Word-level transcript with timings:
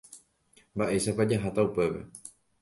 Mba'éichapa 0.75 1.27
jaháta 1.33 1.61
upépe. 1.69 1.99